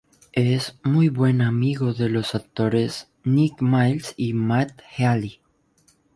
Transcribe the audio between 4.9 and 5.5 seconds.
Healy.